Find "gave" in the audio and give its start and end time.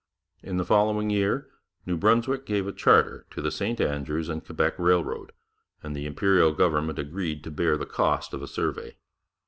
2.47-2.65